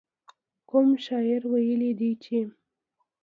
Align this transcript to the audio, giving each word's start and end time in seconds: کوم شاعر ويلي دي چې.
کوم 0.69 0.89
شاعر 1.05 1.41
ويلي 1.51 1.91
دي 1.99 2.11
چې. 2.23 2.37